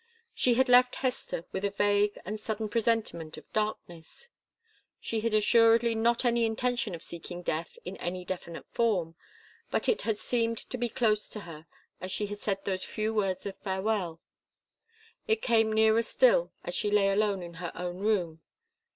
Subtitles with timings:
[0.33, 4.29] She had left Hester with a vague and sudden presentiment of darkness.
[4.99, 9.13] She had assuredly not any intention of seeking death in any definite form,
[9.69, 11.67] but it had seemed to be close to her
[12.01, 14.19] as she had said those few words of farewell.
[15.27, 18.41] It came nearer still as she lay alone in her own room.